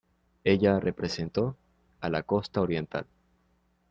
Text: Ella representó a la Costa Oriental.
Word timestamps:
Ella 0.43 0.79
representó 0.79 1.57
a 1.99 2.09
la 2.09 2.23
Costa 2.23 2.59
Oriental. 2.61 3.05